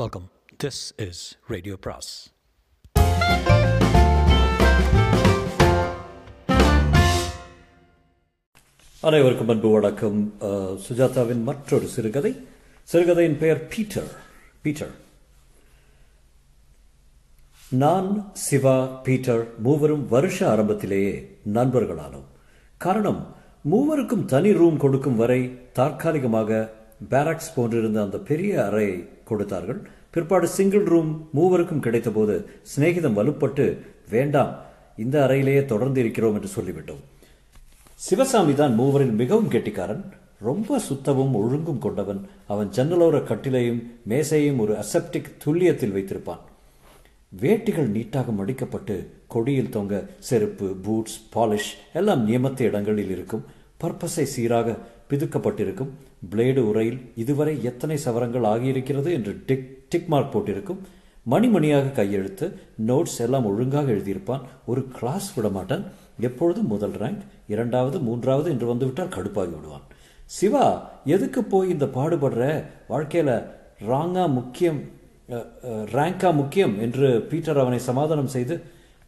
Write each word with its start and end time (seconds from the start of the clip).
Welcome 0.00 0.26
this 0.64 0.78
is 1.06 1.38
radio 1.52 1.74
பிராஸ் 1.84 2.10
அனைவருக்கும் 9.00 9.48
அன்பு 9.48 9.70
வணக்கம். 9.70 10.18
சுஜாதாவின் 10.86 11.42
மற்றொரு 11.42 11.86
சிறுகதை. 11.86 12.32
சிறுகதையின் 12.92 13.38
பெயர் 13.38 13.62
பீட்டர் 13.66 14.10
பீட்டர் 14.62 14.94
நான் 17.68 18.10
சிவா 18.32 18.86
பீட்டர் 18.86 19.44
மூவரும் 19.58 20.08
வருஷ 20.08 20.50
ஆரம்பத்திலேயே 20.50 21.14
நண்பர்களானோம். 21.54 22.28
காரணம் 22.76 23.34
மூவருக்கும் 23.72 24.24
தனி 24.24 24.52
ரூம் 24.52 24.76
கொடுக்கும் 24.76 25.16
வரை 25.16 25.42
தற்காலிகமாக 25.72 26.80
பேரக்ஸ் 27.10 27.54
போன்றிருந்த 27.54 28.02
அந்த 28.02 28.18
பெரிய 28.18 28.64
அறையை 28.64 29.08
கொடுத்தார்கள். 29.24 29.80
பிற்பாடு 30.10 30.48
சிங்கிள் 30.48 30.84
ரூம் 30.84 31.28
மூவருக்கும் 31.34 31.84
கிடைத்தபோது 31.84 32.34
சிநேகிதம் 32.62 33.16
வலுப்பட்டு 33.18 33.78
வேண்டாம் 34.10 34.52
இந்த 34.96 35.26
அறையிலேயே 35.26 35.64
தொடர்ந்து 35.64 36.00
இருக்கிறோம் 36.00 36.34
என்று 36.34 36.50
சொல்லிவிட்டோம். 36.56 37.02
சிவசாமி 37.94 38.54
தான் 38.54 38.74
மூவரில் 38.74 39.12
மிகவும் 39.12 39.48
கெட்டிக்காரன். 39.48 40.04
ரொம்ப 40.40 40.78
சுத்தமும் 40.78 41.34
ஒழுங்கும் 41.34 41.78
கொண்டவன். 41.78 42.28
அவன் 42.46 42.68
ஜன்னலோர 42.68 43.16
கட்டிலையும் 43.30 43.82
மேசையும் 44.08 44.58
ஒரு 44.58 44.72
அசெப்டிக் 44.72 45.30
துல்லியத்தில் 45.44 45.94
வைத்திருப்பான். 45.96 46.42
வேட்டிகள் 47.40 47.92
நீட்டாக 47.96 48.32
மடிக்கப்பட்டு 48.38 49.06
கொடியில் 49.26 49.70
தொங்க 49.70 50.04
செருப்பு 50.18 50.66
பூட்ஸ் 50.82 51.28
பாலிஷ் 51.34 51.70
எல்லாம் 51.92 52.24
நியமத்த 52.24 52.64
இடங்களில் 52.64 53.10
இருக்கும். 53.10 53.44
பர்பஸை 53.80 54.22
சீராக 54.22 54.76
பிதுக்கப்பட்டிருக்கும். 55.12 55.92
பிளேடு 56.32 56.62
உரையில் 56.70 57.00
இதுவரை 57.22 57.54
எத்தனை 57.70 57.98
சவரங்கள் 58.04 58.48
ஆகியிருக்கிறது 58.54 59.10
என்று 59.18 59.34
டிக் 59.48 59.70
டிக் 59.92 60.10
மார்க் 60.12 60.32
போட்டிருக்கும். 60.34 60.82
மணிமணியாக 61.32 61.92
கையெழுத்து 61.96 62.46
நோட்ஸ் 62.88 63.18
எல்லாம் 63.24 63.48
ஒழுங்காக 63.50 63.90
எழுதியிருப்பான். 63.96 64.46
ஒரு 64.70 64.82
கிளாஸ் 64.96 65.28
விட 65.34 65.48
மாட்டான் 65.56 65.84
எப்பொழுதும் 66.28 66.70
முதல் 66.74 66.96
ரேங்க் 67.02 67.22
இரண்டாவது 67.54 67.98
மூன்றாவது 68.06 68.48
என்று 68.54 68.66
வந்துவிட்டால் 68.70 69.14
கடுப்பாகி 69.16 69.52
விடுவான். 69.56 69.86
சிவா 70.36 70.66
எதுக்கு 71.14 71.40
போய் 71.52 71.72
இந்த 71.74 71.86
பாடுபடுற? 71.96 72.42
வாழ்க்கையில் 72.92 73.34
ராங்கா 73.90 74.24
முக்கியம் 74.38 74.80
ரேங்கா 75.96 76.30
முக்கியம் 76.40 76.74
என்று 76.84 77.08
பீட்டர் 77.30 77.60
அவனை 77.62 77.78
சமாதானம் 77.88 78.32
செய்து 78.34 78.54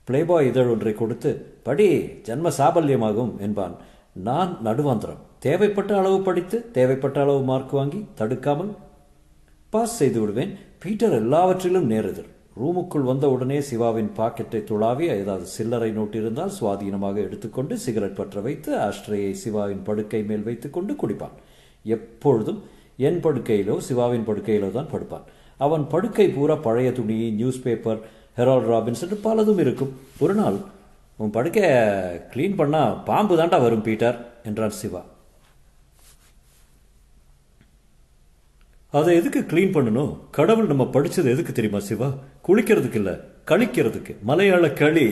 பிளேபாய் 0.08 0.48
இதழ் 0.50 0.70
ஒன்றை 0.74 0.92
கொடுத்து 1.00 1.30
படி 1.66 1.88
ஜன்ம 2.28 2.50
சாபல்யமாகும் 2.58 3.32
என்பான். 3.46 3.74
நான் 4.16 4.50
நடுவாந்திரம். 4.64 5.22
தேவைப்பட்ட 5.44 5.92
அளவு 6.00 6.18
படித்து 6.20 6.56
தேவைப்பட்ட 6.76 7.20
அளவு 7.20 7.40
மார்க் 7.48 7.72
வாங்கி 7.78 8.00
தடுக்காமல் 8.18 8.70
பாஸ் 9.72 9.96
செய்து 10.00 10.20
விடுவேன். 10.20 10.52
பீட்டர் 10.82 11.12
எல்லாவற்றிலும் 11.12 11.90
நேரெதிர். 11.90 12.28
ரூமுக்குள் 12.60 13.08
வந்த 13.08 13.30
உடனே 13.30 13.60
சிவாவின் 13.60 14.10
பாக்கெட்டை 14.18 14.60
துளாவி 14.68 15.04
ஏதாவது 15.14 15.46
சில்லறை 15.54 15.90
நோட்டு 15.90 16.18
இருந்தால் 16.18 16.52
சுவாதீனமாக 16.60 17.16
எடுத்துக்கொண்டு 17.24 17.76
சிகரெட் 17.78 18.18
பற்ற 18.18 18.40
வைத்து 18.40 18.70
ஆஸ்ட்ரேயை 18.76 19.32
சிவாவின் 19.42 19.82
படுக்கை 19.88 20.22
மேல் 20.24 20.46
வைத்துக்கொண்டு 20.48 20.94
குடிப்பான். 21.02 21.34
எப்பொழுதும் 21.84 22.60
என் 22.96 23.20
படுக்கையிலோ 23.26 23.76
சிவாவின் 23.88 24.26
படுக்கையிலோ 24.28 24.70
தான் 24.72 24.92
படுப்பான். 24.94 25.26
அவன் 25.56 25.86
படுக்கை 25.88 26.28
பூரா 26.28 26.54
பழைய 26.54 26.92
துணி 26.92 27.18
நியூஸ் 27.40 27.62
பேப்பர் 27.62 28.00
ஹெரால்ட் 28.38 28.70
ராபின்ஸ் 28.72 29.04
என்று 29.06 29.18
பலதும் 29.26 29.60
இருக்கும். 29.64 29.92
ஒரு 30.18 30.34
நாள் 30.34 30.56
உன் 31.16 31.30
படுக்கையை 31.30 31.74
க்ளீன் 32.32 32.58
பண்ணால் 32.60 33.04
பாம்பு 33.04 33.34
தாண்டா 33.38 33.60
வரும் 33.60 33.82
பீட்டர் 33.82 34.16
என்றான் 34.44 34.78
சிவா. 34.80 35.02
அதை 38.90 39.16
எதுக்கு 39.16 39.40
க்ளீன் 39.40 39.74
பண்ணணும்? 39.76 40.18
கடவுள் 40.30 40.66
நம்ம 40.66 40.86
படித்தது 40.86 41.30
எதுக்கு 41.30 41.52
தெரியுமா 41.52 41.80
சிவா? 41.80 42.08
குளிக்கிறதுக்கு 42.48 42.94
இல்லை 42.94 43.14
கழிக்கிறதுக்கு. 43.50 44.12
மலையாள 44.22 44.68
களி. 44.68 45.06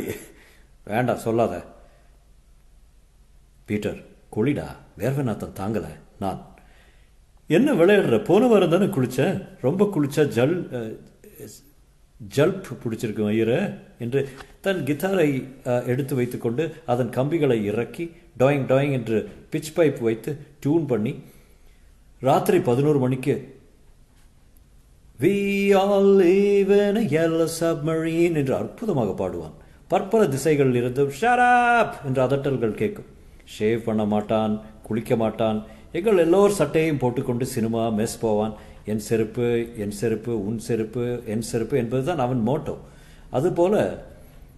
வேண்டாம் 0.84 1.24
சொல்லாத. 1.26 1.64
பீட்டர் 3.64 4.00
குளிடா 4.36 4.66
வேர்வை 4.98 5.22
நாத்தம் 5.22 5.58
தாங்கலை 5.60 5.92
நான். 6.18 6.40
என்ன 7.46 7.72
விளையாடுற? 7.72 8.24
போன 8.24 8.46
வாரம் 8.46 8.70
தானே 8.70 8.84
குளித்தேன் 8.84 9.48
ரொம்ப 9.60 9.90
குளித்தா 9.94 10.22
ஜல் 10.26 10.56
ஜல்ப் 12.28 12.62
பிடிச்சிருக்கும் 12.84 13.28
ஐயர 13.28 13.78
என்று 13.98 14.28
தன் 14.60 14.84
கித்தாரை 14.84 15.28
எடுத்து 15.86 16.14
வைத்துக்கொண்டு 16.14 16.74
அதன் 16.86 17.10
கம்பிகளை 17.10 17.64
இறக்கி 17.64 18.04
டாயிங் 18.38 18.66
டாயிங் 18.66 18.92
என்று 18.92 19.30
பிச் 19.52 19.72
பைப் 19.76 20.00
வைத்து 20.00 20.38
டியூன் 20.60 20.86
பண்ணி 20.86 21.22
ராத்திரி 22.20 22.60
பதினோரு 22.60 22.98
மணிக்கு 22.98 23.60
we 25.20 25.74
all 25.74 26.14
live 26.22 26.70
in 26.88 26.96
a 26.96 28.32
என்று 28.32 28.54
அற்புதமாக 28.54 29.28
பாடுவான். 29.28 29.52
பற்பல 29.88 30.28
திசைகளில் 30.28 30.74
இருந்து 30.74 31.06
ஷராப் 31.20 31.92
என்ற 32.04 32.26
அதட்டல்கள் 32.26 32.70
கேட்கும். 32.70 33.04
ஷேவ் 33.58 33.78
பண்ண 33.78 34.04
மாட்டான் 34.04 34.60
குளிக்க 34.82 35.16
மாட்டான் 35.16 35.64
எங்கள் 35.92 36.16
எல்லோர் 36.16 36.50
சட்டையும் 36.50 36.98
போட்டுக்கொண்டு 36.98 37.46
சினிமா 37.46 37.88
மெஸ் 37.88 38.20
போவான் 38.20 38.54
என் 38.84 38.98
செருப்பு 38.98 39.66
என் 39.78 39.90
செருப்பு 39.90 40.46
உன் 40.46 40.58
செருப்பு 40.58 41.22
என் 41.26 41.42
செருப்பு 41.42 41.76
என்பதுதான் 41.76 42.18
அவன் 42.18 42.42
மோட்டோ 42.46 42.76
அதுபோல 43.30 44.04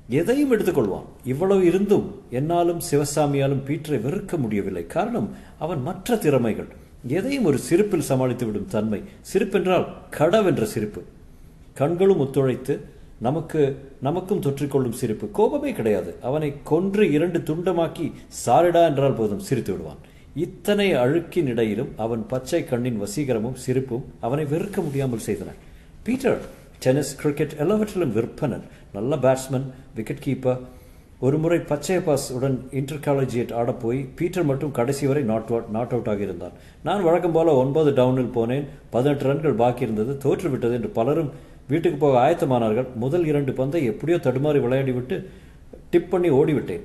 எதையும் 0.09 0.53
எடுத்துக்கொள்வான். 0.53 1.05
இவ்வளவு 1.25 1.67
இருந்தும் 1.67 2.23
என்னாலும் 2.31 2.81
சிவசாமியாலும் 2.91 3.65
பீற்றை 3.67 3.99
வெறுக்க 3.99 4.37
முடியவில்லை. 4.37 4.87
காரணம் 4.87 5.35
அவன் 5.59 5.83
மற்ற 5.83 6.17
திறமைகள். 6.17 6.67
எதையும் 7.07 7.45
ஒரு 7.45 7.59
சிரிப்பில் 7.59 8.01
சமாளித்து 8.01 8.47
விடும் 8.47 8.67
தன்மை. 8.67 9.03
சிரிப்பென்றால் 9.33 9.87
கடவென்ற 10.11 10.63
சிரிப்பு. 10.63 11.03
கண்களும் 11.75 12.21
ஒத்துழைத்து 12.21 12.79
நமக்கு 13.19 13.91
நமக்கும் 14.03 14.41
தொற்றிக்கொள்ளும் 14.41 14.91
சிரிப்பு. 14.91 15.31
கோபமே 15.31 15.73
கிடையாது. 15.73 16.15
அவனை 16.23 16.55
கொன்று 16.65 17.13
இரண்டு 17.13 17.39
துண்டமாக்கி 17.39 18.13
சாரிடா 18.47 18.85
என்றால் 18.85 19.15
போதும் 19.15 19.39
சிரித்து 19.39 19.73
விடுவான். 19.73 19.97
இத்தனை 20.43 20.87
அழுக்கின் 21.01 21.49
இடையிலும் 21.51 21.91
அவன் 22.05 22.23
பச்சை 22.31 22.65
கண்ணின் 22.65 22.97
வசீகரமும் 23.03 23.59
சிரிப்பும் 23.65 24.07
அவனை 24.27 24.45
வெறுக்க 24.53 24.79
முடியாமல் 24.87 25.23
செய்தன. 25.27 25.51
பீட்டர் 26.07 26.41
டென்னிஸ் 26.85 27.13
கிரிக்கெட் 27.21 27.55
எல்லாவற்றிலும் 27.63 28.15
விற்பனன். 28.17 28.65
நல்ல 28.97 29.17
பேட்ஸ்மேன் 29.25 29.69
விக்கெட் 29.97 30.25
கீப்பர் 30.25 30.59
ஒரு 31.27 31.37
முறை 31.43 31.59
பச்சை 31.59 31.99
பாஸ் 32.01 32.27
உடன் 32.37 32.57
இன்டர் 32.79 33.05
காலேஜியேட் 33.07 33.53
ஆடப்போய் 33.61 34.01
பீட்டர் 34.19 34.49
மட்டும் 34.49 34.73
கடைசி 34.79 35.05
வரை 35.07 35.23
நாட் 35.23 35.51
அவுட் 35.53 35.69
நாட் 35.77 35.95
அவுட் 35.97 36.11
ஆகியிருந்தான். 36.13 36.57
நான் 36.83 37.07
வழக்கம் 37.09 37.37
போல 37.37 37.55
ஒன்பது 37.55 37.93
டவுனில் 38.01 38.35
போனேன். 38.39 38.67
பதினெட்டு 38.91 39.25
ரன்கள் 39.25 39.61
பாக்கி 39.63 39.87
இருந்தது. 39.87 40.15
தோற்றுவிட்டது 40.25 40.73
என்று 40.81 40.91
பலரும் 40.99 41.31
வீட்டுக்கு 41.69 41.99
போக 41.99 42.17
ஆயத்தமானார்கள். 42.25 42.89
முதல் 43.05 43.27
இரண்டு 43.27 43.53
பந்தை 43.53 43.85
எப்படியோ 43.93 44.19
தடுமாறி 44.27 44.61
விளையாடிவிட்டு 44.67 45.19
டிப் 45.91 46.11
பண்ணி 46.11 46.31
ஓடிவிட்டேன். 46.41 46.85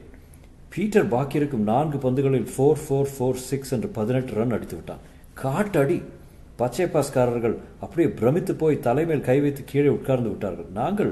பீட்டர் 0.74 1.08
பாக்கி 1.14 1.36
இருக்கும் 1.40 1.68
நான்கு 1.72 1.98
பந்துகளில் 2.06 2.50
ஃபோர் 2.54 2.82
ஃபோர் 2.84 3.12
ஃபோர் 3.14 3.40
சிக்ஸ் 3.50 3.74
என்று 3.76 3.90
பதினெட்டு 3.98 4.36
ரன் 4.38 4.56
அடித்து 4.58 4.76
விட்டான். 4.78 5.04
காட்டடி. 5.42 5.98
பச்சை 6.60 6.86
பாஸ்காரர்கள் 6.94 7.56
அப்படியே 7.84 8.08
பிரமித்து 8.20 8.54
போய் 8.62 8.84
தலைமேல் 8.88 9.26
கை 9.28 9.38
வைத்து 9.44 9.62
கீழே 9.72 9.90
உட்கார்ந்து 9.98 10.30
விட்டார்கள். 10.32 10.70
நாங்கள் 10.80 11.12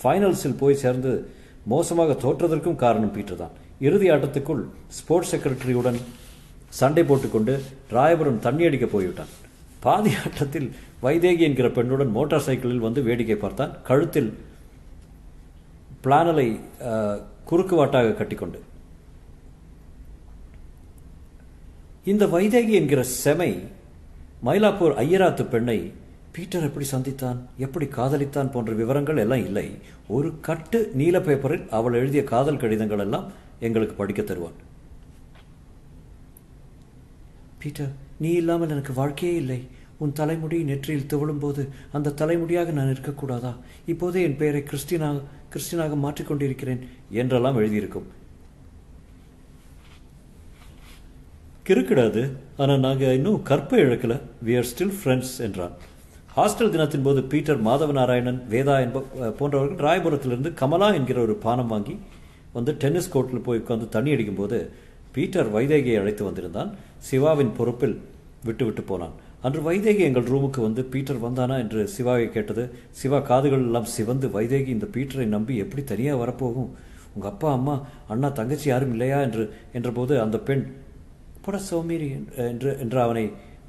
ஃபைனல்ஸில் 0.00 0.58
போய் 0.62 0.82
சேர்ந்து 0.82 1.12
மோசமாக 1.72 2.16
தோற்றதற்கும் 2.24 2.80
காரணம் 2.84 3.14
பீட்டர் 3.16 3.40
தான். 3.42 3.54
இறுதி 3.86 4.08
ஆட்டத்துக்குள் 4.14 4.62
ஸ்போர்ட்ஸ் 4.98 5.32
செக்ரட்டரியுடன் 5.34 5.98
சண்டை 6.80 7.02
போட்டுக்கொண்டு 7.08 7.54
ராயபுரம் 7.96 8.42
தண்ணி 8.46 8.64
அடிக்க 8.68 8.86
போய்விட்டான். 8.94 9.32
பாதி 9.84 10.12
ஆட்டத்தில் 10.22 10.68
வைதேகி 11.06 11.44
என்கிற 11.48 11.68
பெண்ணுடன் 11.78 12.14
மோட்டார் 12.18 12.46
சைக்கிளில் 12.46 12.86
வந்து 12.86 13.00
வேடிக்கை 13.08 13.38
பார்த்தான். 13.44 13.72
கழுத்தில் 13.88 14.30
பிளானலை 16.04 16.48
குறுக்குவாட்டாக 16.48 17.50
குறுக்கு 17.50 17.74
வாட்டாக 17.78 18.14
கட்டிக்கொண்டு. 18.20 18.58
இந்த 22.12 22.24
வைதேகி 22.32 22.72
என்கிற 22.78 23.02
செமை 23.02 23.50
மயிலாப்பூர் 24.46 24.94
ஐயராத்து 25.02 25.44
பெண்ணை 25.52 25.76
பீட்டர் 26.34 26.66
எப்படி 26.66 26.86
சந்தித்தான்? 26.90 27.38
எப்படி 27.64 27.86
காதலித்தான் 27.86 28.50
போன்ற 28.54 28.72
விவரங்கள் 28.80 29.20
எல்லாம் 29.22 29.44
இல்லை. 29.44 29.64
ஒரு 30.16 30.30
கட்டு 30.40 30.78
நீல 31.00 31.20
பேப்பரில் 31.20 31.64
அவள் 31.78 31.96
எழுதிய 32.00 32.22
காதல் 32.32 32.60
கடிதங்கள் 32.62 33.02
எல்லாம் 33.04 33.28
எங்களுக்கு 33.66 33.94
படிக்க 34.00 34.22
தருவான் 34.22 34.58
பீட்டர் 37.62 37.92
நீ 38.18 38.32
இல்லாமல் 38.40 38.74
எனக்கு 38.74 38.92
வாழ்க்கையே 39.00 39.34
இல்லை. 39.42 39.60
உன் 39.98 40.16
தலைமுடி 40.20 40.58
நெற்றியில் 40.70 41.10
துவளும் 41.12 41.42
போது 41.44 41.64
அந்த 41.92 42.14
தலைமுடியாக 42.20 42.74
நான் 42.78 42.92
இருக்கக்கூடாதா 42.96 43.52
இப்போதே 43.94 44.22
என் 44.22 44.38
பெயரை 44.42 44.62
கிறிஸ்டினாக 44.62 45.22
கிறிஸ்டினாக 45.54 45.96
மாற்றிக்கொண்டிருக்கிறேன் 46.04 46.84
என்றெல்லாம் 47.22 47.58
எழுதியிருக்கும். 47.62 48.06
கிறுக்கிடாது. 51.68 52.22
ஆனால் 52.62 52.82
நாங்கள் 52.84 53.14
இன்னும் 53.18 53.42
கற்பை 53.50 53.78
இழக்கல. 53.84 54.14
வி 54.46 54.54
ஆர் 54.60 54.66
ஸ்டில் 54.70 54.94
ஃப்ரெண்ட்ஸ் 54.96 55.34
என்றான். 55.46 55.74
ஹாஸ்டல் 56.36 56.72
தினத்தின் 56.74 57.06
போது 57.06 57.20
பீட்டர் 57.32 57.60
மாதவ 57.68 57.92
நாராயணன் 57.98 58.40
வேதா 58.52 58.74
என்ப 58.86 59.00
போன்றவர்கள் 59.38 59.80
ராயபுரத்திலிருந்து 59.86 60.50
கமலா 60.60 60.88
என்கிற 60.98 61.18
ஒரு 61.26 61.34
பானம் 61.44 61.70
வாங்கி 61.72 61.94
வந்து 62.56 62.72
டென்னிஸ் 62.82 63.10
கோர்ட்டில் 63.14 63.44
போய் 63.46 63.60
உட்காந்து 63.62 63.88
தண்ணி 63.96 64.12
அடிக்கும்போது 64.16 64.58
பீட்டர் 65.14 65.50
வைதேகியை 65.56 65.96
அழைத்து 66.02 66.22
வந்திருந்தான். 66.28 66.70
சிவாவின் 67.08 67.54
பொறுப்பில் 67.58 67.96
விட்டு 68.46 68.64
விட்டு 68.68 68.82
போனான். 68.90 69.14
அன்று 69.46 69.60
வைதேகி 69.70 70.02
எங்கள் 70.10 70.30
ரூமுக்கு 70.32 70.60
வந்து 70.68 70.82
பீட்டர் 70.92 71.24
வந்தானா 71.26 71.56
என்று 71.64 71.80
சிவாவை 71.96 72.28
கேட்டது. 72.36 72.64
சிவா 73.00 73.18
காதுகள் 73.30 73.66
எல்லாம் 73.68 73.92
சிவந்து 73.96 74.28
வைதேகி 74.36 74.70
இந்த 74.76 74.86
பீட்டரை 74.94 75.26
நம்பி 75.36 75.56
எப்படி 75.64 75.84
தனியாக 75.84 76.20
வரப்போகும்? 76.22 76.70
உங்கள் 77.14 77.32
அப்பா 77.32 77.48
அம்மா 77.58 77.74
அண்ணா 78.12 78.28
தங்கச்சி 78.38 78.68
யாரும் 78.70 78.94
இல்லையா? 78.96 79.18
என்று 79.26 79.44
என்றபோது 79.78 80.14
அந்த 80.24 80.38
பெண் 80.48 80.64
புட 81.44 81.56
சோமீரி 81.70 82.08
என்று 82.50 82.70
என்று 82.84 82.98
அவனை 83.06 83.24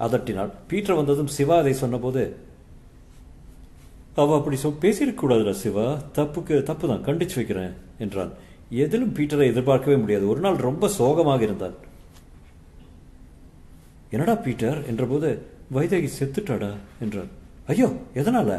அதட்டினாள். 0.06 0.51
பீட்டர் 0.69 1.00
வந்ததும் 1.00 1.33
சிவா 1.38 1.56
அதை 1.62 1.74
சொன்னபோது 1.83 2.24
அவள் 4.22 4.38
அப்படி 4.39 4.57
சொ 4.63 4.69
பேசியிருக்கக்கூடாதுடா 4.83 5.54
சிவா. 5.63 5.86
தப்புக்கு 6.18 6.56
தப்பு 6.69 6.86
தான் 6.92 7.06
கண்டிச்சு 7.07 7.38
வைக்கிறேன் 7.39 7.74
என்றான். 8.04 8.31
எதிலும் 8.83 9.16
பீட்டரை 9.18 9.48
எதிர்பார்க்கவே 9.51 9.98
முடியாது. 10.04 10.25
ஒரு 10.33 10.42
நாள் 10.45 10.63
ரொம்ப 10.68 10.88
சோகமாக 11.00 11.44
இருந்தான் 11.48 11.75
என்னடா 14.13 14.36
பீட்டர்? 14.45 14.80
என்றபோது 14.92 15.30
வைதேகி 15.75 16.10
செத்துட்டாடா 16.19 16.72
என்றான். 17.04 17.31
ஐயோ 17.72 17.88
எதனால? 18.22 18.50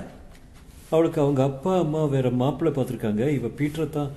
அவளுக்கு 0.95 1.19
அவங்க 1.25 1.41
அப்பா 1.51 1.73
அம்மா 1.85 2.03
வேற 2.15 2.27
மாப்பிள்ளை 2.43 2.73
பார்த்துருக்காங்க. 2.75 3.23
இவ 3.39 3.51
பீட்டரை 3.61 3.87
தான் 3.97 4.11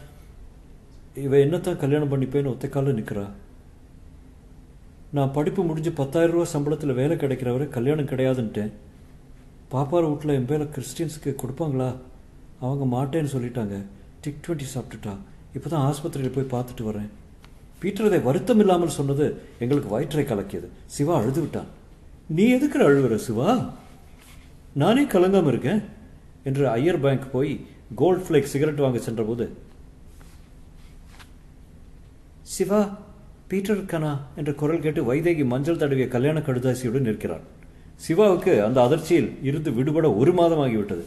இவ 1.26 1.36
என்னத்தான் 1.46 1.82
கல்யாணம் 1.84 2.12
பண்ணிப்பேன்னு 2.12 2.52
ஒத்த 2.54 2.68
காலில் 2.74 2.98
நிற்கிறா 3.00 3.26
நான் 5.12 5.32
படிப்பு 5.32 5.64
முடிஞ்சு 5.64 5.92
பத்தாயிரம் 5.92 6.36
ரூபா 6.36 6.50
சம்பளத்தில் 6.54 6.94
வேலை 6.94 7.18
கிடைக்கிறவரை 7.18 7.70
கல்யாணம் 7.70 8.08
கிடையாதுன்ட்டேன் 8.08 8.72
பாப்பார் 9.72 10.08
வீட்டில் 10.10 10.36
என் 10.36 10.46
பேரில் 10.46 10.74
கிறிஸ்டியன்ஸுக்கு 10.76 11.32
கொடுப்பாங்களா? 11.32 11.96
அவங்க 12.60 12.86
மாட்டேன்னு 12.96 13.34
சொல்லிட்டாங்க. 13.36 13.76
டிக் 14.22 14.46
டுவெண்ட்டி 14.48 14.68
சாப்பிட்டுட்டா. 14.74 15.14
இப்போ 15.54 15.70
தான் 15.70 15.94
ஆஸ்பத்திரியில் 15.94 16.36
போய் 16.38 16.52
பார்த்துட்டு 16.54 16.88
வரேன். 16.90 17.10
பீட்டரதை 17.82 18.24
வருத்தம் 18.24 18.60
இல்லாமல் 18.60 18.96
சொன்னது 19.00 19.42
எங்களுக்கு 19.60 19.90
வயிற்றை 19.90 20.26
கலக்கியது. 20.26 20.68
சிவா 20.86 21.18
அழுது 21.20 21.42
விட்டான். 21.42 21.70
நீ 22.28 22.56
எதுக்குற 22.56 22.82
அழுவுற 22.90 23.16
சிவா? 23.16 23.70
நானே 24.74 25.04
கலங்காம 25.04 25.48
இருக்கேன். 25.48 25.82
என்று 26.44 26.70
ஐயர் 26.70 27.00
பேங்க் 27.00 27.32
போய் 27.32 27.66
கோல்ட் 27.96 28.26
ஃப்ளேக் 28.26 28.52
சிகரெட் 28.54 28.84
வாங்க 28.86 29.00
சென்றபோது 29.00 29.46
சிவா 32.42 32.98
பீட்டர் 33.50 33.84
கனா 33.84 34.18
என்ற 34.36 34.54
குரல் 34.54 34.80
கேட்டு 34.80 35.14
வைதேகி 35.14 35.46
மஞ்சள் 35.46 35.76
தடவிய 35.76 36.08
கல்யாண 36.08 36.40
கடுதாசியுடன் 36.40 37.00
நிற்கிறான். 37.00 37.42
சிவாவுக்கு 37.96 38.64
அந்த 38.64 38.84
அதிர்ச்சியில் 38.84 39.38
இருந்து 39.44 39.72
விடுபட 39.72 40.14
ஒரு 40.14 40.34
மாதம் 40.34 40.58
ஆகிவிட்டது 40.58 41.04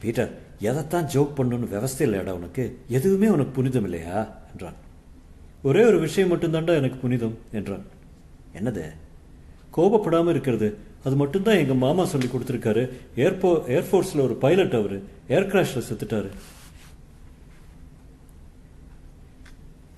பீட்டர் 0.00 0.38
எதைத்தான் 0.60 1.04
ஜோக் 1.04 1.32
பண்ணணும்னு 1.36 1.70
விவஸ்தை 1.72 2.02
இல்லையாடா 2.02 2.30
உனக்கு? 2.30 2.78
எதுவுமே 2.88 3.26
உனக்கு 3.26 3.50
புனிதம் 3.50 3.82
இல்லையா? 3.82 4.36
என்றான். 4.50 4.74
ஒரே 5.62 5.84
ஒரு 5.84 5.98
விஷயம் 5.98 6.32
மட்டும்தான்டா 6.32 6.74
எனக்கு 6.74 6.96
புனிதம் 6.96 7.38
என்றான். 7.52 7.82
என்னது? 8.54 8.90
கோபப்படாமல் 9.76 10.28
இருக்கிறது. 10.28 10.76
அது 11.04 11.16
மட்டும்தான் 11.16 11.56
எங்கள் 11.56 11.76
மாமா 11.76 12.04
சொல்லி 12.04 12.26
கொடுத்துருக்காரு. 12.26 12.92
ஏர்போ 13.16 13.62
ஏர்ஃபோர்ஸில் 13.68 14.20
ஒரு 14.20 14.34
பைலட் 14.34 14.74
அவர். 14.74 15.02
ஏர்கிராஷில் 15.28 15.82
செத்துட்டாரு. 15.92 16.28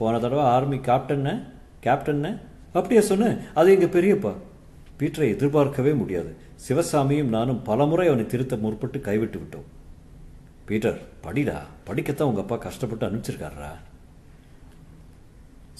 போன 0.02 0.18
தடவை 0.24 0.44
ஆர்மி 0.54 0.78
கேப்டன்னு 0.88 1.34
கேப்டன்னு 1.84 2.30
அப்படியே 2.78 3.02
சொன்னேன். 3.10 3.36
அது 3.54 3.68
எங்கள் 3.74 3.94
பெரியப்பா. 3.96 4.32
பீட்டரை 4.98 5.28
எதிர்பார்க்கவே 5.34 5.92
முடியாது. 6.00 6.30
சிவசாமியும் 6.66 7.32
நானும் 7.36 7.62
பலமுறை 7.68 8.06
அவனை 8.10 8.26
திருத்த 8.26 8.56
முற்பட்டு 8.56 8.98
கைவிட்டு 9.00 9.38
விட்டோம். 9.38 9.68
பீட்டர் 10.68 10.98
படிடா 11.24 11.56
படிக்கத்தான் 11.86 12.28
உங்கள் 12.30 12.44
அப்பா 12.44 12.56
கஷ்டப்பட்டு 12.56 13.06
அனுப்பிச்சிருக்காரா 13.06 13.72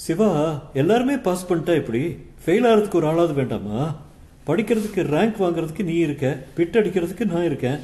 சிவா 0.05 0.29
எல்லாருமே 0.75 1.15
பாஸ் 1.27 1.49
பண்ணிட்டா 1.49 1.75
இப்படி 1.77 2.01
ஃபெயில் 2.45 2.67
ஆகிறதுக்கு 2.69 2.99
ஒரு 2.99 3.07
ஆளாவது 3.11 3.35
வேண்டாமா? 3.35 3.81
படிக்கிறதுக்கு 4.47 5.03
ரேங்க் 5.15 5.41
வாங்குறதுக்கு 5.43 5.83
நீ 5.89 5.95
இருக்க 6.05 6.27
பிட் 6.57 6.77
அடிக்கிறதுக்கு 6.79 7.25
நான் 7.33 7.49
இருக்கேன். 7.51 7.79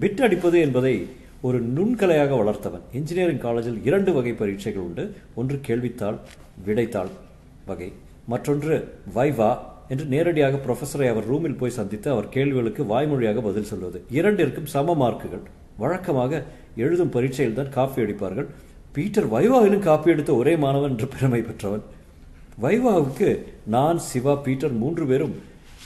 பிட் 0.00 0.20
அடிப்பது 0.26 0.56
என்பதை 0.60 0.94
ஒரு 1.42 1.58
நுண்கலையாக 1.62 2.36
வளர்த்தவன். 2.40 2.84
இன்ஜினியரிங் 2.92 3.38
காலேஜில் 3.38 3.78
இரண்டு 3.84 4.12
வகை 4.12 4.32
பரீட்சைகள் 4.32 4.82
உண்டு. 4.82 5.14
ஒன்று 5.34 5.60
கேள்வித்தாள் 5.66 6.18
விடைத்தாள் 6.66 7.10
வகை. 7.66 7.92
மற்றொன்று 8.26 8.92
வைவா 9.14 9.58
என்று 9.88 10.04
நேரடியாக 10.04 10.60
ப்ரொஃபஸரை 10.66 11.08
அவர் 11.08 11.26
ரூமில் 11.26 11.58
போய் 11.58 11.70
சந்தித்து 11.70 12.10
அவர் 12.10 12.28
கேள்விகளுக்கு 12.28 12.84
வாய்மொழியாக 12.84 13.42
பதில் 13.42 13.64
சொல்வது. 13.64 14.04
இரண்டிற்கும் 14.10 14.70
சம 14.74 14.94
மார்க்குகள். 14.94 15.44
வழக்கமாக 15.78 16.42
எழுதும் 16.76 17.10
பரீட்சையில் 17.10 17.54
தான் 17.54 17.74
காப்பி 17.76 18.02
அடிப்பார்கள். 18.02 18.46
பீட்டர் 18.92 19.32
வைவாவிலும் 19.32 19.86
காப்பி 19.88 20.10
எடுத்த 20.10 20.34
ஒரே 20.34 20.56
மாணவன் 20.56 20.90
என்று 20.90 21.06
பெருமை 21.06 21.40
பெற்றவன். 21.40 21.82
வைவாவுக்கு 22.62 23.42
நான் 23.66 23.98
சிவா 23.98 24.34
பீட்டர் 24.34 24.72
மூன்று 24.72 25.06
பேரும் 25.06 25.34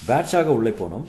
பேட்சாக 0.06 0.52
உள்ளே 0.52 0.70
போனோம். 0.70 1.06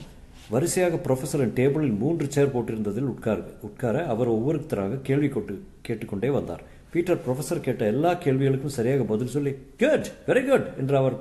வரிசையாக 0.52 0.96
ப்ரொஃபஸரின் 1.06 1.54
டேபிளில் 1.58 1.98
மூன்று 2.02 2.26
சேர் 2.34 2.52
போட்டிருந்ததில் 2.54 3.10
உட்கார் 3.12 3.42
உட்கார 3.68 3.96
அவர் 4.12 4.30
ஒவ்வொருத்தராக 4.36 4.98
கேள்வி 5.08 5.28
கொட்டு 5.34 5.54
கேட்டுக்கொண்டே 5.86 6.30
வந்தார். 6.36 6.62
பீட்டர் 6.92 7.20
ப்ரொஃபஸர் 7.26 7.62
கேட்ட 7.66 7.82
எல்லா 7.92 8.10
கேள்விகளுக்கும் 8.24 8.74
சரியாக 8.78 9.04
பதில் 9.12 9.32
சொல்லி 9.34 9.52
குட் 9.82 10.08
வெரி 10.26 10.42
குட் 10.48 10.66
என்று 10.80 10.96
அவர் 11.00 11.16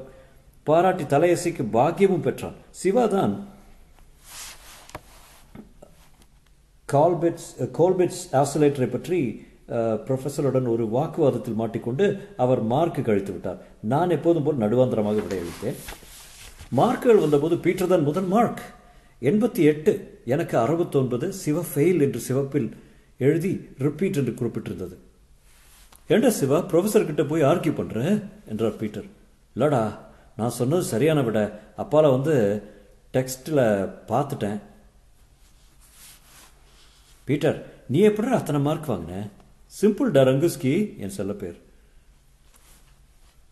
பாராட்டி 0.67 1.05
தலையசைக்கு 1.13 1.63
பாக்கியமும் 1.77 2.25
பெற்றான் 2.25 2.57
சிவா 2.81 3.05
தான் 3.15 3.35
கால்பெட்ஸ் 6.89 7.47
கோல்பெட்ஸ் 7.79 8.21
ஆசோலேட்டரை 8.41 8.89
பற்றி 8.97 9.19
ப்ரொஃபஸருடன் 10.07 10.67
ஒரு 10.73 10.83
வாக்குவாதத்தில் 10.97 11.59
மாட்டிக்கொண்டு 11.61 12.05
அவர் 12.43 12.61
மார்க்கு 12.73 13.01
கழித்து 13.09 13.31
விட்டார். 13.35 13.59
நான் 13.93 14.13
எப்போதும் 14.17 14.45
போல் 14.47 14.61
நடுவாந்தரமாக 14.63 15.21
விடையளித்தேன். 15.25 15.77
மார்க்குகள் 16.79 17.23
வந்தபோது 17.25 17.55
பீட்டர் 17.65 17.91
தான் 17.93 18.07
முதல் 18.09 18.29
மார்க் 18.35 18.61
எண்பத்தி 19.21 19.61
எட்டு 19.71 20.21
எனக்கு 20.25 20.57
அறுபத்தொன்பது 20.57 21.27
சிவ 21.33 21.65
ஃபெயில் 21.71 22.01
என்று 22.05 22.19
சிவப்பில் 22.19 22.69
எழுதி 23.17 23.51
ரிப்பீட் 23.77 24.17
என்று 24.17 24.33
குறிப்பிட்டிருந்தது. 24.39 24.95
ஏண்டா 26.07 26.29
சிவா 26.29 26.59
ப்ரொஃபஸர் 26.71 27.05
கிட்ட 27.05 27.23
போய் 27.23 27.41
ஆர்கியூ 27.41 27.73
பண்ணுறேன் 27.79 28.15
என்றார் 28.45 28.77
பீட்டர். 28.77 29.07
இல்லடா 29.55 29.83
நான் 30.35 30.57
சொன்னது 30.59 30.83
சரியான 30.83 31.21
விட 31.21 31.39
அப்பால 31.77 32.09
வந்து 32.15 32.35
டெக்ஸ்டில் 33.13 33.61
பார்த்துட்டேன். 34.11 34.59
பீட்டர் 37.25 37.59
நீ 37.87 37.99
எப்படி 37.99 38.27
அத்தனை 38.27 38.61
மார்க் 38.61 38.89
வாங்கின? 38.89 39.29
சிம்பிள் 39.81 40.09
டரங்குஸ்கி 40.17 40.73
ரங்குஸ்கி 40.73 40.73
என் 40.97 41.15
செல்ல 41.17 41.33
பேர் 41.33 41.57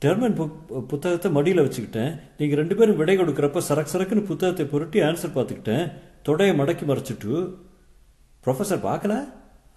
டெர்மன் 0.04 0.36
புக் 0.40 0.70
uh, 0.76 0.82
புத்தகத்தை 0.92 1.30
மடியில் 1.38 1.62
வச்சுக்கிட்டேன். 1.64 2.12
நீங்கள் 2.40 2.60
ரெண்டு 2.60 2.76
பேரும் 2.80 3.00
விடை 3.00 3.14
கொடுக்குறப்ப 3.20 3.62
சரக்கு 3.70 3.92
சரக்குன்னு 3.94 4.30
புத்தகத்தை 4.30 4.66
புரட்டி 4.74 5.00
ஆன்சர் 5.08 5.34
பார்த்துக்கிட்டேன். 5.38 5.86
தொடையை 6.28 6.54
மடக்கி 6.60 6.86
மறைச்சிட்டு 6.90 7.32
ப்ரொஃபஸர் 8.46 8.86
பார்க்கல? 8.86 9.14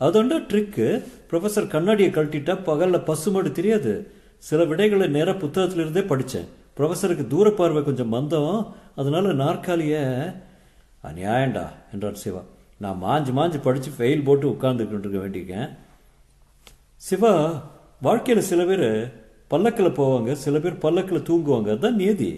அதோண்ட 0.00 0.37
ட்ரிக்கு 0.50 0.87
ப்ரொஃபஸர் 1.30 1.66
கண்ணாடியை 1.73 2.11
கழட்டிட்டா 2.16 2.54
பகலில் 2.68 3.06
பசுமாடு 3.08 3.50
தெரியாது. 3.58 3.92
சில 4.49 4.61
விடைகளை 4.73 5.08
நேராக 5.16 5.37
புத்தகத்திலிருந்தே 5.42 6.04
படித்தேன் 6.12 6.46
ப்ரொஃபஸருக்கு 6.76 7.25
தூர 7.32 7.50
பார்வை 7.61 7.82
கொஞ்சம் 7.88 8.12
மந்தம். 8.16 8.54
அதனால 9.00 9.32
நாற்காலிய 9.42 9.96
அநியாயண்டா 11.11 11.64
என்றான் 11.94 12.20
சிவா. 12.23 12.42
நான் 12.85 13.02
மாஞ்சு 13.06 13.32
மாஞ்சு 13.38 13.61
படித்து 13.66 13.90
ஃபெயில் 13.96 14.25
போட்டு 14.28 14.46
உட்கார்ந்துக்கிட்டு 14.54 15.06
இருக்க 15.06 15.20
வேண்டியிருக்கேன். 15.25 15.68
சிவா 17.08 17.35
வாழ்க்கையில் 18.08 18.49
சில 18.52 18.62
பேர் 18.70 18.87
பல்லக்கில் 19.52 19.97
போவாங்க 19.97 20.32
சில 20.32 20.59
பேர் 20.59 20.82
பல்லக்கில் 20.85 21.26
தூங்குவாங்க. 21.28 21.68
அதுதான் 21.71 21.94
நியதி. 21.94 22.30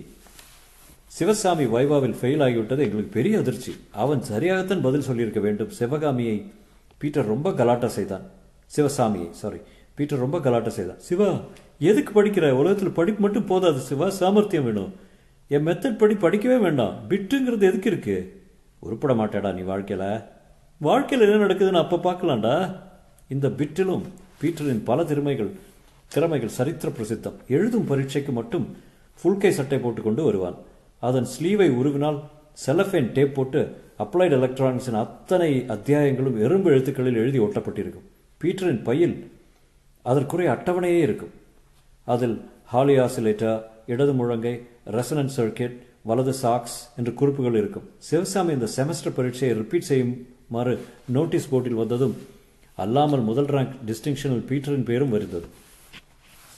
சிவசாமி 1.06 1.64
வைவாவில் 1.64 2.16
ஃபெயில் 2.20 2.44
ஆகிவிட்டது 2.46 2.84
எங்களுக்கு 2.84 3.14
பெரிய 3.18 3.38
அதிர்ச்சி. 3.38 3.72
அவன் 3.90 4.22
சரியாகத்தான் 4.30 4.82
பதில் 4.82 5.06
சொல்லியிருக்க 5.08 5.40
வேண்டும். 5.40 5.70
சிவகாமியை 5.70 6.36
பீட்டர் 6.98 7.26
ரொம்ப 7.26 7.52
கலாட்டா 7.52 7.88
செய்தான். 7.88 8.24
சிவசாமியை 8.76 9.30
சாரி 9.30 9.60
பீட்டர் 9.94 10.18
ரொம்ப 10.18 10.40
கலாட்டா 10.40 10.70
செய்தான். 10.70 10.98
சிவா 10.98 11.28
எதுக்கு 11.78 12.12
படிக்கிற? 12.16 12.50
உலகத்தில் 12.50 12.96
படிப்பு 12.98 13.20
மட்டும் 13.20 13.44
போதாது 13.44 13.80
சிவா 13.80 14.08
சாமர்த்தியம் 14.10 14.64
வேணும். 14.64 14.92
என் 15.48 15.66
மெத்தட் 15.66 15.98
படி 15.98 16.14
படிக்கவே 16.14 16.58
வேண்டாம். 16.58 16.94
பிட்டுங்கிறது 17.08 17.64
எதுக்கு 17.70 17.90
இருக்கு? 17.90 18.16
உருப்பட 18.82 19.14
மாட்டேடா 19.14 19.54
நீ 19.54 19.60
வாழ்க்கையில். 19.60 20.18
வாழ்க்கையில் 20.78 21.28
என்ன 21.28 21.44
நடக்குதுன்னு 21.44 21.82
அப்போ 21.84 21.96
பார்க்கலாம்டா. 22.04 22.56
இந்த 23.28 23.48
பிட்டிலும் 23.48 24.02
பீட்டரின் 24.42 24.84
பல 24.84 25.04
திறமைகள் 25.04 25.52
திறமைகள் 26.08 26.56
சரித்திர 26.58 26.92
பிரசித்தம். 26.96 27.36
எழுதும் 27.48 27.86
பரீட்சைக்கு 27.86 28.32
மட்டும் 28.32 28.66
ஃபுல்கை 29.20 29.50
சட்டை 29.50 29.78
போட்டுக்கொண்டு 29.78 30.22
வருவான். 30.24 30.56
அதன் 30.98 31.28
ஸ்லீவை 31.34 31.68
உருவினால் 31.80 32.18
செலஃபேன் 32.66 33.12
டேப் 33.12 33.34
போட்டு 33.34 33.60
அப்ளைடு 34.02 34.34
எலக்ட்ரானிக்ஸின் 34.40 35.00
அத்தனை 35.04 35.50
அத்தியாயங்களும் 35.74 36.40
எறும்பு 36.40 36.70
எழுத்துக்களில் 36.70 37.20
எழுதி 37.22 37.38
ஒட்டப்பட்டிருக்கும். 37.38 38.06
பீட்டரின் 38.40 38.82
பையில் 38.82 39.16
அதற்குரிய 40.02 40.50
அட்டவணையே 40.54 41.00
இருக்கும். 41.06 41.32
அதில் 42.04 42.36
ஹாலி 42.72 42.94
ஆசிலேட்டர் 43.04 43.60
இடது 43.86 44.12
முழங்கை 44.12 44.54
ரெசனன்ஸ் 44.96 45.36
சர்க்கிட் 45.36 45.76
வலது 46.02 46.34
சாக்ஸ் 46.34 46.78
என்று 46.96 47.14
குறிப்புகள் 47.14 47.58
இருக்கும். 47.60 47.86
சிவசாமி 47.98 48.52
இந்த 48.52 48.68
செமஸ்டர் 48.76 49.16
பரீட்சையை 49.18 49.52
ரிப்பீட் 49.56 49.90
செய்யுமாறு 49.90 50.74
நோட்டீஸ் 51.16 51.50
போர்ட்டில் 51.52 51.80
வந்ததும் 51.82 52.16
அல்லாமல் 52.84 53.22
முதல் 53.30 53.50
ரேங்க் 53.56 53.74
டிஸ்டிங்ஷனில் 53.90 54.46
பீட்டரின் 54.50 54.88
பேரும் 54.90 55.14
வருந்தது. 55.16 55.46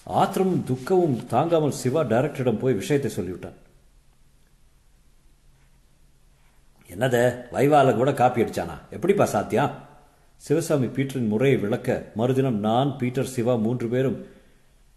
ஆத்திரமும் 0.06 0.64
துக்கமும் 0.64 1.26
தாங்காமல் 1.26 1.78
சிவா 1.80 2.02
டைரக்டரிடம் 2.02 2.58
போய் 2.58 2.80
விஷயத்தை 2.82 3.10
சொல்லிவிட்டான். 3.16 3.56
என்னது 6.88 7.20
வைவால 7.54 7.94
கூட 7.96 8.12
காப்பி 8.12 8.42
அடிச்சானா? 8.42 8.76
எப்படிப்பா 8.90 9.24
சாத்தியம் 9.24 9.72
சிவசாமி 10.36 10.86
பீட்டரின் 10.86 11.28
முறையை 11.28 11.58
விளக்க 11.58 12.12
மறுதினம் 12.16 12.58
நான் 12.58 12.96
பீட்டர் 12.98 13.32
சிவா 13.34 13.54
மூன்று 13.56 13.88
பேரும் 13.88 14.18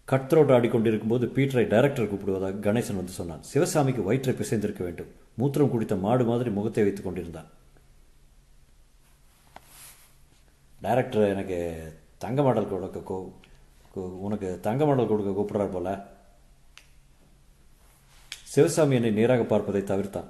கட்ரோட் 0.08 0.52
ஆடிக்கொண்டிருக்கும் 0.56 1.12
போது 1.12 1.26
பீட்டரை 1.26 1.64
டைரக்டர் 1.66 2.10
கூப்பிடுவதாக 2.10 2.62
கணேசன் 2.66 3.00
வந்து 3.00 3.12
சொன்னான். 3.18 3.42
சிவசாமிக்கு 3.54 4.02
வயிற்றை 4.08 4.34
பிசைந்திருக்க 4.34 4.82
வேண்டும். 4.82 5.10
மூத்திரம் 5.38 5.70
குடித்த 5.70 5.96
மாடு 5.96 6.24
மாதிரி 6.24 6.50
முகத்தை 6.50 6.82
வைத்துக் 6.82 7.04
கொண்டிருந்தான். 7.04 7.50
டைரக்டர் 10.80 11.30
எனக்கு 11.34 11.58
தங்க 12.18 12.42
மாடல் 12.42 12.68
கொடுக்க 12.68 13.22
உனக்கு 13.94 14.60
தங்க 14.60 14.84
மண்டல் 14.84 15.06
கொடுக்க 15.06 15.30
கூப்பிட்றாரு 15.30 15.72
போல. 15.72 16.06
சிவசாமி 18.28 18.94
என்னை 18.94 19.10
நேராக 19.10 19.42
பார்ப்பதை 19.42 19.82
தவிர்த்தான். 19.82 20.24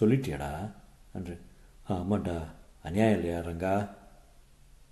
சொல்லிட்டியாடா? 0.00 0.72
என்று. 1.14 1.40
ஆமாண்டா 1.88 2.38
அநியாயம் 2.82 3.18
இல்லையா 3.18 3.38
ரங்கா? 3.38 3.88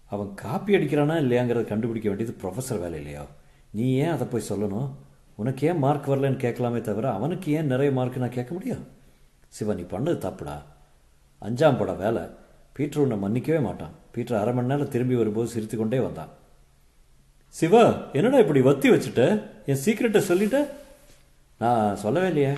அவன் 0.04 0.34
காப்பி 0.34 0.76
அடிக்கிறானா 0.76 1.14
இல்லையாங்கிறத 1.14 1.64
கண்டுபிடிக்க 1.64 2.08
வேண்டியது 2.08 2.48
ப்ரொஃபஸர் 2.48 2.80
வேலை 2.80 2.98
இல்லையோ? 2.98 3.26
நீ 3.70 3.92
ஏன் 3.92 4.08
அதை 4.08 4.26
போய் 4.26 4.48
சொல்லணும்? 4.48 4.90
உனக்கு 5.34 5.68
ஏன் 5.68 5.78
மார்க் 5.78 6.10
வரலன்னு 6.10 6.38
கேட்கலாமே 6.38 6.80
தவிர 6.80 7.12
அவனுக்கு 7.12 7.52
ஏன் 7.52 7.66
நிறைய 7.66 7.92
மார்க் 7.92 8.16
நான் 8.16 8.30
கேட்க 8.30 8.52
முடியும்? 8.52 8.86
சிவா 9.48 9.74
நீ 9.74 9.82
பண்ணது 9.82 10.18
தப்புடா. 10.18 10.62
அஞ்சாம் 11.42 11.78
படம் 11.78 11.98
வேலை. 11.98 12.22
பீட்டர் 12.72 13.02
உன்னை 13.02 13.16
மன்னிக்கவே 13.16 13.62
மாட்டான். 13.62 13.90
பீட்டர் 14.12 14.40
அரை 14.40 14.54
மணி 14.54 14.66
நேரம் 14.66 14.88
திரும்பி 14.88 15.14
வரும்போது 15.14 15.48
சிரித்து 15.48 15.76
கொண்டே 15.76 16.00
வந்தான். 16.00 16.36
சிவா 17.48 18.02
என்னடா 18.12 18.38
இப்படி 18.38 18.60
வத்தி 18.60 18.90
வச்சுட்ட? 18.90 19.42
என் 19.66 19.78
சீக்கிரட்டை 19.84 20.20
சொல்லிட்ட? 20.30 20.66
நான் 21.58 21.96
சொல்லவே 21.96 22.26
இல்லையே. 22.26 22.52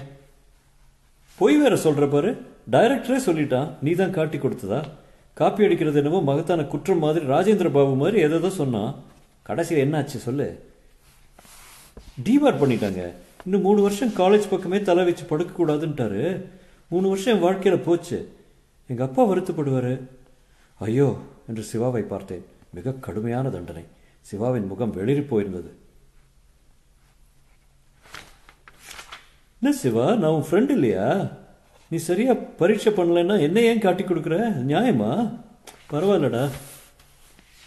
பொய் 1.36 1.56
வேற 1.56 1.76
சொல்கிற 1.76 2.06
பாரு. 2.06 2.46
டைரக்டரே 2.70 3.18
சொல்லிட்டான். 3.26 3.72
நீ 3.82 3.92
தான் 3.92 4.10
காட்டி 4.10 4.38
கொடுத்ததா? 4.38 4.82
காப்பி 5.34 5.64
அடிக்கிறது 5.64 5.96
என்னவோ 5.96 6.22
மகத்தான 6.22 6.62
குற்றம் 6.62 6.98
மாதிரி 6.98 7.26
ராஜேந்திர 7.26 7.70
பாபு 7.70 7.94
மாதிரி 7.94 8.20
ஏதோ 8.20 8.50
சொன்னான். 8.50 8.94
கடைசியில் 9.42 9.92
என்னாச்சு 9.92 10.18
சொல்லு. 10.26 10.62
டிபார் 12.22 12.60
பண்ணிட்டாங்க. 12.62 13.12
இன்னும் 13.44 13.60
மூணு 13.60 13.82
வருஷம் 13.82 14.08
காலேஜ் 14.08 14.50
பக்கமே 14.50 14.80
தலை 14.80 15.04
வச்சு 15.04 15.24
படுக்கக்கூடாதுன்ட்டாரு. 15.24 16.44
மூணு 16.88 17.08
வருஷம் 17.08 17.34
என் 17.34 17.40
வாழ்க்கையில் 17.40 17.80
போச்சு. 17.80 18.32
எங்கள் 18.86 19.06
அப்பா 19.06 19.24
வருத்தப்படுவார். 19.24 20.00
ஐயோ 20.78 21.18
என்று 21.48 21.64
சிவாவை 21.72 22.00
பார்த்தேன். 22.00 22.44
மிக 22.74 22.92
கடுமையான 22.92 23.48
தண்டனை. 23.48 23.84
சிவாவின் 24.30 24.66
முகம் 24.66 24.96
வெளிரி 24.96 25.20
போயிருந்தது. 25.20 25.70
என்ன 29.60 29.76
சிவா 29.76 30.14
நான் 30.14 30.30
உன் 30.30 30.44
ஃப்ரெண்ட் 30.50 30.70
இல்லையா? 30.70 31.28
நீ 31.88 31.96
சரியா 31.96 32.32
பரீட்சை 32.32 32.92
பண்ணலைன்னா 32.92 33.40
என்ன 33.40 33.60
ஏன் 33.60 33.80
காட்டி 33.80 34.04
கொடுக்குற? 34.04 34.36
நியாயமா? 34.68 35.40
பரவாயில்லடா. 35.90 36.50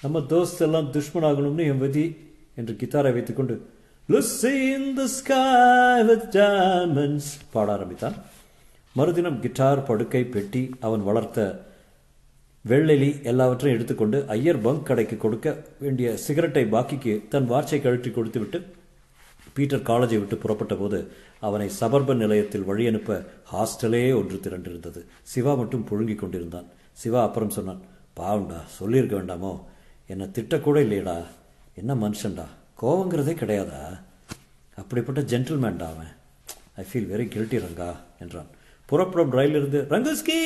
நம்ம 0.01 0.19
தோஸ்த் 0.19 0.61
எல்லாம் 0.61 0.91
துஷ்மன் 0.91 1.27
ஆகணும்னு 1.29 1.63
என் 1.63 1.77
விதி 1.77 2.17
என்று 2.55 2.73
கித்தாரை 2.73 3.13
வைத்துக்கொண்டு 3.13 3.69
Lucy 4.09 4.53
in 4.73 4.93
the 4.95 5.07
sky 5.07 6.03
with 6.03 6.35
diamonds 6.35 7.31
பாட 7.51 7.71
ஆரம்பித்தான். 7.71 8.15
மறுதினம் 8.93 9.39
கிட்டார் 9.39 9.83
படுக்கை 9.83 10.23
பெட்டி 10.23 10.69
அவன் 10.79 11.03
வளர்த்த 11.03 11.71
வெள்ளெலி 12.69 13.23
எல்லாவற்றையும் 13.23 13.79
எடுத்துக்கொண்டு 13.79 14.25
ஐயர் 14.27 14.61
பங்க் 14.61 14.85
கடைக்கு 14.85 15.17
கொடுக்க 15.17 15.63
வேண்டிய 15.79 16.17
சிகரெட்டை 16.17 16.63
பாக்கிக்கு 16.65 17.27
தன் 17.27 17.49
வாட்சை 17.51 17.81
கழற்றி 17.81 18.11
கொடுத்துவிட்டு 18.11 18.59
பீட்டர் 19.53 19.79
காலேஜை 19.79 20.17
விட்டு 20.19 20.37
புறப்பட்ட 20.37 20.75
போது 20.75 21.11
அவனை 21.39 21.69
சபர்பன் 21.79 22.15
நிலையத்தில் 22.15 22.63
வழி 22.63 22.87
அனுப்ப 22.87 23.25
ஹாஸ்டலே 23.51 24.15
ஒன்று 24.15 24.39
திரண்டிருந்தது. 24.43 25.01
சிவா 25.23 25.53
மட்டும் 25.53 25.85
புழுங்கிக் 25.89 26.19
கொண்டிருந்தான். 26.19 26.65
சிவா 26.93 27.21
அப்புறம் 27.21 27.49
சொன்னான் 27.49 27.81
பாவண்டா 28.17 28.65
சொல்லியிருக்க 28.65 29.15
வேண்டாமோ? 29.17 29.61
என்னை 30.07 30.25
திட்டக்கூட 30.25 30.79
இல்லையடா. 30.85 31.17
என்ன 31.75 31.93
மனுஷன்டா? 31.95 32.45
கோவங்கிறதே 32.81 33.35
கிடையாதா? 33.41 33.99
அப்படிப்பட்ட 34.75 35.21
ஜென்டில்மேன்டா 35.21 35.87
அவன். 35.93 36.11
I 36.75 36.83
feel 36.83 37.11
very 37.13 37.25
guilty 37.35 37.63
Ranga 37.65 37.95
என்றான். 38.19 38.51
புறப்படும் 38.89 39.31
ரயிலிருந்து 39.31 39.79
ரங்கஸ்கி! 39.89 40.39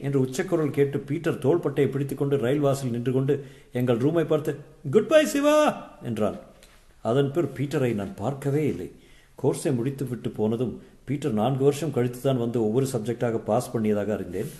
என்று 0.00 0.18
உச்சக்குரல் 0.20 0.70
கேட்டு 0.70 0.98
பீட்டர் 0.98 1.38
தோள்பட்டையை 1.38 1.88
பிடித்துக்கொண்டு 1.90 2.36
ரயில் 2.36 2.60
வாசல் 2.60 2.90
நின்று 2.90 3.12
கொண்டு 3.12 3.34
எங்கள் 3.72 3.96
ரூமை 3.96 4.26
பார்த்து 4.26 4.52
குட் 4.90 5.08
பை 5.08 5.24
சிவா! 5.24 5.56
என்றான். 6.02 6.38
அதன் 7.04 7.30
பிறகு 7.30 7.52
பீட்டரை 7.58 7.92
நான் 7.94 8.14
பார்க்கவே 8.14 8.66
இல்லை. 8.66 8.88
கோர்ஸை 9.38 9.72
முடித்து 9.74 10.04
விட்டு 10.08 10.28
போனதும் 10.30 10.74
பீட்டர் 11.06 11.32
நான்கு 11.32 11.64
வருஷம் 11.64 11.90
கழித்து 11.90 12.20
தான் 12.20 12.38
வந்து 12.38 12.58
ஒவ்வொரு 12.62 12.86
சப்ஜெக்டாக 12.92 13.38
பாஸ் 13.44 13.72
பண்ணியதாக 13.72 14.12
அறிந்தேன். 14.12 14.50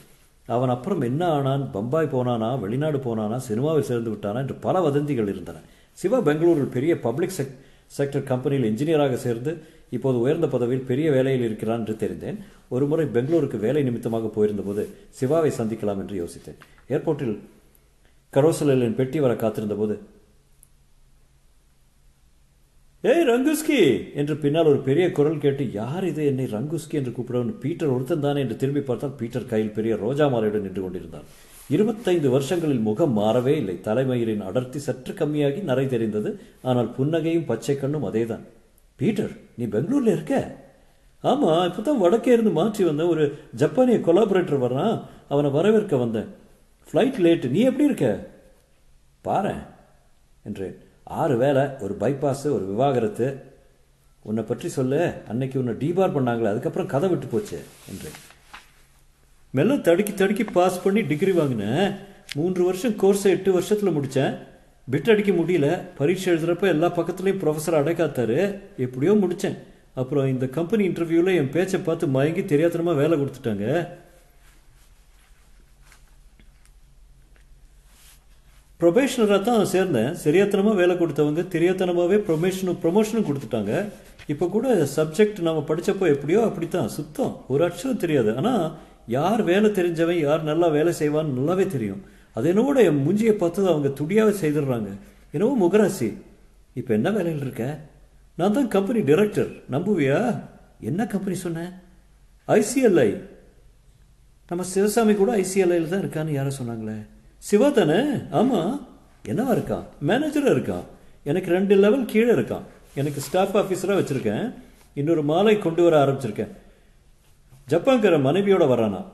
அவன் 0.49 0.69
அப்புறம் 0.69 1.01
என்ன 1.01 1.23
ஆனான் 1.29 1.71
பம்பாய் 1.73 2.13
போனானா 2.13 2.59
வெளிநாடு 2.61 2.99
போனானா 2.99 3.37
சினிமாவில் 3.41 3.83
சேர்ந்து 3.83 4.11
விட்டானா 4.11 4.39
என்று 4.39 4.57
பல 4.61 4.81
வதந்திகள் 4.81 5.29
இருந்தன. 5.29 5.59
சிவா 5.99 6.19
பெங்களூரில் 6.21 6.75
பெரிய 6.77 6.93
பப்ளிக் 7.01 7.31
செக் 7.31 7.55
செக்டர் 7.99 8.25
கம்பெனியில் 8.25 8.69
இன்ஜினியராக 8.71 9.15
சேர்ந்து 9.19 9.53
இப்போது 9.93 10.21
உயர்ந்த 10.21 10.47
பதவியில் 10.47 10.87
பெரிய 10.87 11.11
வேலையில் 11.11 11.45
இருக்கிறான் 11.45 11.79
என்று 11.79 11.97
தெரிந்தேன். 11.97 12.39
ஒருமுறை 12.69 13.07
பெங்களூருக்கு 13.07 13.59
வேலை 13.59 13.83
நிமித்தமாக 13.83 14.31
போயிருந்தபோது 14.37 14.85
சிவாவை 15.21 15.51
சந்திக்கலாம் 15.59 16.01
என்று 16.03 16.17
யோசித்தேன். 16.23 16.59
ஏர்போர்ட்டில் 16.89 17.35
கரோசலின் 18.33 18.95
பெட்டி 18.95 19.21
வர 19.21 19.33
காத்திருந்தபோது 19.35 19.97
ஏய் 23.05 23.25
ரங்குஸ்கி! 23.29 23.79
என்று 24.15 24.35
பின்னால் 24.37 24.67
ஒரு 24.67 24.79
பெரிய 24.79 25.13
குரல் 25.13 25.39
கேட்டு 25.39 25.73
யார் 25.73 26.05
இது 26.05 26.27
என்னை 26.27 26.45
ரங்குஸ்கி 26.47 26.93
என்று 26.93 27.11
கூப்பிடவன் 27.11 27.51
பீட்டர் 27.63 27.89
ஒருத்தன் 27.89 28.21
தானே? 28.21 28.41
என்று 28.41 28.57
திரும்பி 28.57 28.81
பார்த்தால் 28.81 29.17
பீட்டர் 29.21 29.47
கையில் 29.47 29.73
பெரிய 29.73 29.97
ரோஜா 29.97 30.27
மாலையுடன் 30.27 30.61
நின்று 30.61 30.83
கொண்டிருந்தான். 30.83 31.27
இருபத்தைந்து 31.71 32.31
வருஷங்களில் 32.31 32.81
முகம் 32.81 33.17
மாறவே 33.19 33.55
இல்லை. 33.57 33.77
தலைமயிரின் 33.81 34.41
அடர்த்தி 34.41 34.79
சற்று 34.79 35.15
கம்மியாகி 35.15 35.63
நரை 35.63 35.87
தெரிந்தது. 35.87 36.33
ஆனால் 36.63 36.93
புன்னகையும் 36.99 37.45
பச்சை 37.45 37.77
கண்ணும் 37.77 38.05
அதேதான். 38.05 38.45
பீட்டர் 39.03 39.33
நீ 39.59 39.65
பெங்களூரில் 39.75 40.15
இருக்க? 40.17 40.35
ஆமாம் 41.31 41.65
இப்போ 41.69 41.83
தான் 41.87 42.03
வடக்கே 42.05 42.31
இருந்து 42.35 42.53
மாற்றி 42.59 42.83
வந்தேன் 42.89 43.13
ஒரு 43.15 43.25
ஜப்பானிய 43.61 43.99
கொலாபரேட்டர் 44.07 44.65
வர்றான். 44.65 44.95
அவனை 45.33 45.51
வரவேற்க 45.57 45.97
வந்தேன். 46.05 46.29
ஃப்ளைட் 46.89 47.21
லேட்டு 47.25 47.53
நீ 47.55 47.61
எப்படி 47.69 47.89
இருக்க? 47.91 48.09
பாரேன் 49.25 49.63
என்றேன். 50.49 50.77
ஆறு 51.21 51.35
வேலை 51.43 51.65
ஒரு 51.85 51.95
பைபாஸு 52.03 52.47
ஒரு 52.57 52.65
விவாகரத்து. 52.73 53.27
உன்னை 54.29 54.43
பற்றி 54.49 54.69
சொல்ல 54.77 54.97
அன்னைக்கு 55.31 55.57
உன்னை 55.61 55.75
டீபார் 55.83 56.15
பண்ணாங்களே 56.17 56.53
அதுக்கப்புறம் 56.53 56.91
கதை 56.93 57.09
விட்டு 57.13 57.27
போச்சு 57.33 57.59
என்றேன். 57.93 58.19
மெல்ல 59.55 59.77
தடுக்கி 59.89 60.13
தடுக்கி 60.15 60.45
பாஸ் 60.59 60.83
பண்ணி 60.85 61.01
டிகிரி 61.11 61.33
வாங்கினேன். 61.39 61.87
மூன்று 62.39 62.63
வருஷம் 62.69 62.99
கோர்ஸை 63.03 63.31
எட்டு 63.37 63.51
வருஷத்தில் 63.57 63.95
முடித்தேன் 63.97 64.35
பிட் 64.91 65.11
அடிக்க 65.13 65.33
முடியல 65.41 65.67
பரீட்சை 65.99 66.29
எழுதுகிறப்ப 66.33 66.67
எல்லா 66.75 66.89
பக்கத்துலேயும் 66.97 67.41
ப்ரொஃபஸர் 67.43 67.81
அடைக்காத்தாரு. 67.81 68.39
எப்படியோ 68.85 69.13
முடித்தேன் 69.25 69.59
அப்புறம் 70.01 70.27
இந்த 70.35 70.47
கம்பெனி 70.57 70.83
இன்டர்வியூவில் 70.89 71.37
என் 71.41 71.53
பேச்சை 71.57 71.79
பார்த்து 71.89 72.15
மயங்கி 72.15 72.43
தெரியாதனமாக 72.53 73.01
வேலை 73.03 73.17
கொடுத்துட்டாங்க. 73.21 73.67
ப்ரொபேஷனராக 78.83 79.41
தான் 79.49 79.69
சேர்ந்தேன். 79.73 80.15
சரியாத்தனமாக 80.23 80.81
வேலை 80.83 80.95
கொடுத்தவங்க 81.01 81.43
தெரியாத்தனமாகவே 81.57 82.17
ப்ரொமேஷனும் 82.29 82.81
ப்ரொமோஷனும் 82.85 83.29
கொடுத்துட்டாங்க. 83.29 83.75
இப்போ 84.33 84.47
கூட 84.55 84.67
சப்ஜெக்ட் 84.97 85.39
நம்ம 85.49 85.61
படித்தப்போ 85.69 86.07
எப்படியோ 86.15 86.41
அப்படித்தான். 86.49 86.89
சுத்தம். 86.97 87.35
ஒரு 87.53 87.63
அக்ஷரம் 87.69 88.03
தெரியாது. 88.05 88.33
ஆனால் 88.41 88.65
யார் 89.19 89.43
வேலை 89.51 89.71
தெரிஞ்சவன் 89.79 90.21
யார் 90.27 90.43
நல்லா 90.51 90.71
வேலை 90.79 90.95
செய்வான்னு 91.03 91.39
நல்லாவே 91.39 91.67
தெரியும். 91.77 92.03
அது 92.35 92.53
என்னவோட 92.55 92.79
என் 92.79 93.07
மூஞ்சியை 93.07 93.33
பார்த்தது 93.33 93.69
அவங்க 93.69 93.89
துடியாவே 93.89 94.35
செய்துடுறாங்க. 94.41 94.89
என்னவோ 95.31 95.67
முகராசி. 95.67 96.17
இப்போ 96.75 96.95
என்ன 96.95 97.11
வேலையில் 97.11 97.41
இருக்க? 97.41 97.79
நான் 98.35 98.53
தான் 98.53 98.69
கம்பெனி 98.69 99.01
டிரெக்டர் 99.01 99.63
நம்புவியா? 99.71 100.41
என்ன 100.81 101.07
கம்பெனி 101.07 101.37
சொன்னேன் 101.37 101.69
ஐசிஎல்ஐ 102.49 103.21
நம்ம 104.49 104.65
சிவசாமி 104.65 105.15
கூட 105.15 105.37
ஐசிஎல்ஐயில் 105.37 105.89
தான் 105.89 106.01
இருக்கான்னு 106.01 106.31
யாரோ 106.31 106.49
சொன்னாங்களே. 106.63 107.07
சிவா 107.39 107.69
தானே? 107.69 108.13
ஆமாம் 108.31 108.89
என்னவா 109.29 109.55
இருக்கான்? 109.57 109.85
மேனேஜராக 110.07 110.55
இருக்கான். 110.55 110.85
எனக்கு 111.23 111.51
ரெண்டு 111.51 111.77
லெவல் 111.77 112.05
கீழே 112.05 112.33
இருக்கான். 112.33 112.63
எனக்கு 112.95 113.21
ஸ்டாஃப் 113.21 113.57
ஆஃபீஸராக 113.57 114.01
வச்சுருக்கேன். 114.01 114.55
இன்னொரு 114.95 115.23
மாலை 115.23 115.59
கொண்டு 115.59 115.83
வர 115.83 116.05
ஆரம்பிச்சிருக்கேன். 116.05 116.51
ஜப்பான்கிற 117.69 118.21
மனைவியோட 118.21 118.65
வரானா 118.65 119.05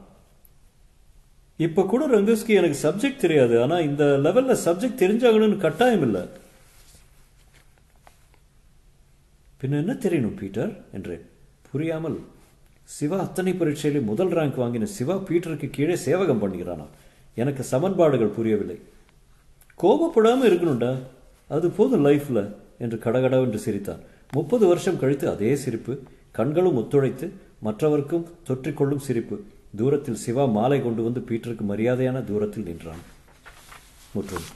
இப்போ 1.67 1.83
கூட 1.93 2.03
ரங்கஸ்கி 2.07 2.53
எனக்கு 2.59 2.79
சப்ஜெக்ட் 2.83 3.23
தெரியாது 3.23 3.55
ஆனால் 3.63 3.87
இந்த 3.87 4.05
லெவலில் 4.27 4.61
சப்ஜெக்ட் 4.65 5.01
தெரிஞ்சாகணும்னு 5.05 5.57
கட்டாயம் 5.57 6.05
இல்லை. 6.09 6.23
பின்ன 9.61 9.79
என்ன 9.83 9.95
தெரியணும் 10.05 10.37
பீட்டர்? 10.41 10.73
என்றேன். 10.97 11.25
புரியாமல். 11.71 12.19
சிவா 12.85 13.19
அத்தனை 13.27 13.53
பரீட்சையிலே 13.53 14.03
முதல் 14.11 14.33
ரேங்க் 14.39 14.61
வாங்கின 14.63 14.91
சிவா 14.97 15.17
பீட்டருக்கு 15.29 15.71
கீழே 15.71 15.97
சேவகம் 16.07 16.43
பண்ணுகிறானா 16.43 16.87
எனக்கு 17.35 17.63
சமன்பாடுகள் 17.73 18.37
புரியவில்லை. 18.39 18.79
கோபப்படாமல் 19.83 20.49
இருக்கணும்டா. 20.51 20.93
அது 21.57 21.67
போதும் 21.71 22.07
லைஃப்பில் 22.07 22.43
என்று 22.85 22.99
கடகடவென்று 23.05 23.59
சிரித்தான். 23.67 24.03
முப்பது 24.39 24.65
வருஷம் 24.67 24.99
கழித்து 25.03 25.27
அதே 25.35 25.53
சிரிப்பு 25.57 25.93
கண்களும் 26.39 26.77
ஒத்துழைத்து 26.81 27.27
மற்றவர்க்கும் 27.67 28.27
தொற்றிக்கொள்ளும் 28.49 29.07
சிரிப்பு. 29.07 29.37
தூரத்தில் 29.77 30.15
சிவா 30.15 30.45
மாலை 30.45 30.83
கொண்டு 30.83 31.03
வந்து 31.03 31.21
பீட்டருக்கு 31.21 31.61
மரியாதையான 31.61 32.25
தூரத்தில் 32.25 32.65
நின்றான். 32.65 33.03
முற்றும். 34.13 34.49